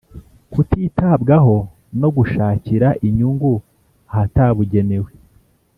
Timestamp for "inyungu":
3.07-3.51